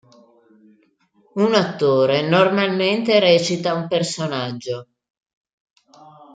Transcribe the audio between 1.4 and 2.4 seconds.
Un attore